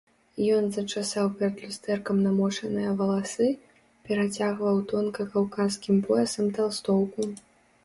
[0.53, 3.49] Ён зачасаў перад люстэркам намочаныя валасы,
[4.09, 7.31] перацягваў тонка каўказскім поясам талстоўку.